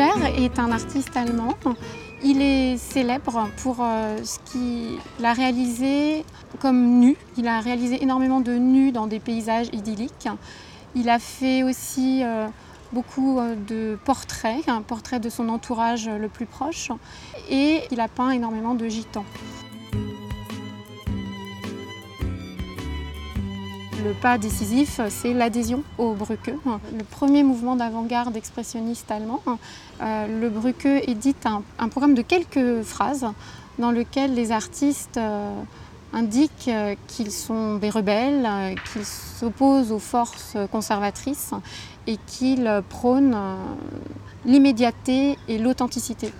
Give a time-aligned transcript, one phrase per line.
[0.00, 1.54] est un artiste allemand.
[2.22, 6.24] Il est célèbre pour euh, ce qu'il a réalisé
[6.60, 7.16] comme nu.
[7.36, 10.28] Il a réalisé énormément de nus dans des paysages idylliques.
[10.94, 12.46] Il a fait aussi euh,
[12.92, 16.90] beaucoup euh, de portraits, un portrait de son entourage le plus proche.
[17.50, 19.24] Et il a peint énormément de gitans.
[24.04, 26.54] Le pas décisif, c'est l'adhésion au Brücke,
[26.96, 29.42] le premier mouvement d'avant-garde expressionniste allemand.
[30.00, 33.26] Euh, le Brücke édite un, programme de quelques phrases
[33.78, 35.52] dans lequel les artistes euh,
[36.14, 38.48] indiquent euh, qu'ils sont des rebelles,
[38.92, 41.52] qu'ils s'opposent aux forces conservatrices
[42.06, 43.36] et qu'ils prônent
[44.46, 46.32] l'immédiateté et l'authenticité.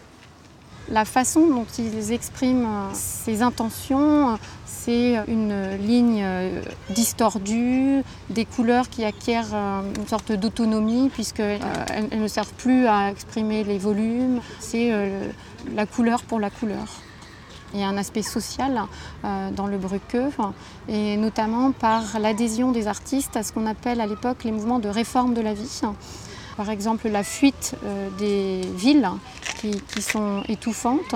[0.90, 4.36] La façon dont ils expriment ces intentions,
[4.66, 12.16] c'est une ligne euh, distordue, des couleurs qui acquièrent euh, une sorte d'autonomie puisqu'elles euh,
[12.16, 14.40] ne servent plus à exprimer les volumes.
[14.59, 14.90] C'est
[15.74, 16.87] la couleur pour la couleur.
[17.72, 18.82] Il y a un aspect social
[19.22, 20.16] dans le Brücke,
[20.88, 24.88] et notamment par l'adhésion des artistes à ce qu'on appelle à l'époque les mouvements de
[24.88, 25.82] réforme de la vie.
[26.60, 27.74] Par exemple, la fuite
[28.18, 29.08] des villes
[29.60, 31.14] qui, sont étouffantes.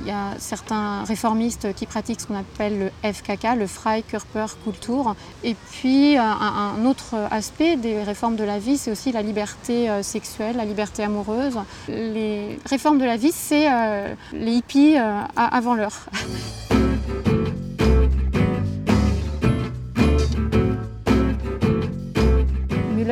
[0.00, 5.14] Il y a certains réformistes qui pratiquent ce qu'on appelle le FKK, le Freikörperkultur.
[5.44, 9.88] Et puis euh, un, autre aspect des réformes de la vie, c'est aussi la liberté
[9.88, 11.58] euh, sexuelle, la liberté amoureuse.
[11.86, 14.96] Les réformes de la vie, c'est euh, les hippies
[15.36, 16.06] avant l'heure.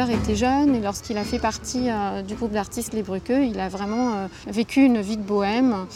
[0.07, 3.69] Était jeune et lorsqu'il a fait partie euh, du groupe d'artistes Les Bruqueux, il a
[3.69, 5.87] vraiment euh, vécu une vie de bohème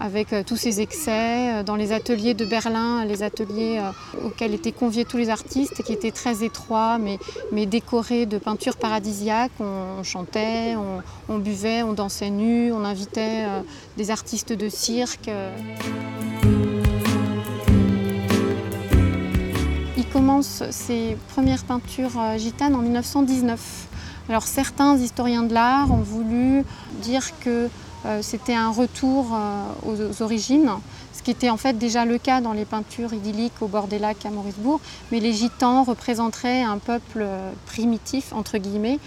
[0.00, 1.62] avec euh, tous ses excès.
[1.64, 3.78] Dans les ateliers de Berlin, les ateliers
[4.24, 6.98] auxquels étaient conviés tous les artistes, qui étaient très étroits,
[7.52, 9.52] mais décorés de peintures paradisiaques.
[9.60, 10.74] On, chantait,
[11.28, 13.44] on, buvait, on dansait nu, on invitait
[13.98, 15.30] des artistes de cirque.
[20.12, 23.88] Commence ses premières peintures euh, gitanes en 1919.
[24.28, 26.64] Alors certains historiens de l'art ont voulu
[27.02, 27.68] dire que
[28.06, 30.70] euh, c'était un retour euh, aux, origines,
[31.12, 33.98] ce qui était en fait déjà le cas dans les peintures idylliques au bord des
[33.98, 34.80] lacs à Maurice-Bourg,
[35.12, 37.26] mais les gitans représenteraient un peuple
[37.66, 38.98] primitif, entre guillemets,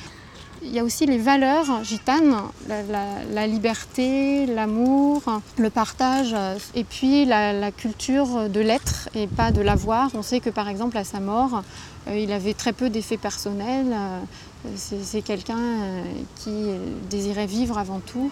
[0.66, 2.35] il y a aussi les valeurs gitanes,
[2.68, 5.22] la, liberté, l'amour,
[5.57, 6.35] le partage,
[6.75, 10.09] et puis la, culture de l'être et pas de l'avoir.
[10.13, 11.63] On sait que par exemple à sa mort,
[12.07, 13.94] euh, il avait très peu d'effets personnels.
[13.94, 14.19] Euh,
[14.75, 16.03] c'est quelqu'un euh,
[16.38, 16.68] qui
[17.09, 18.31] désirait vivre avant tout.